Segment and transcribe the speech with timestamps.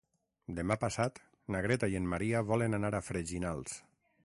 [0.59, 1.21] Demà passat
[1.57, 3.77] na Greta i en Maria volen anar a Freginals.